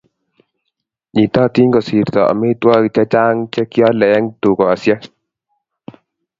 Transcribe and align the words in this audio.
nyitotin 1.13 1.69
kosirto 1.75 2.19
omitwogik 2.31 2.93
chechang 2.95 3.39
che 3.53 3.61
kiole 3.71 4.07
eng 4.17 4.27
dukosiek 4.41 5.01